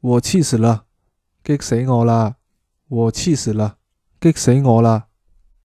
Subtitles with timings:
[0.00, 0.86] 我气死了，
[1.44, 2.36] 激死我啦！
[2.88, 3.76] 我气死了，
[4.18, 5.08] 激死我啦！